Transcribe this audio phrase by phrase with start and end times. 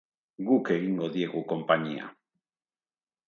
[0.45, 2.09] Guk egingo diegu konpainia.